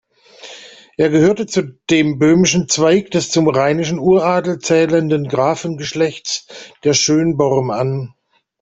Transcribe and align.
Er 0.97 1.09
gehörte 1.11 1.45
dem 1.91 2.17
böhmischen 2.17 2.67
Zweig 2.67 3.11
des 3.11 3.29
zum 3.29 3.47
rheinischen 3.47 3.99
Uradel 3.99 4.57
zählenden 4.57 5.27
Grafengeschlechts 5.27 6.47
der 6.83 6.95
Schönborn 6.95 7.69
an. 7.69 8.13